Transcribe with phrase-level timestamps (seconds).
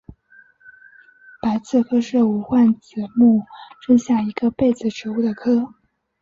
[1.39, 3.45] 白刺科是无患子目
[3.79, 5.75] 之下一个被子植物的科。